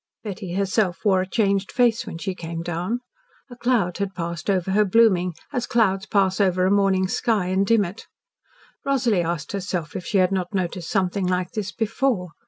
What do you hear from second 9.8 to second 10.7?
if she had not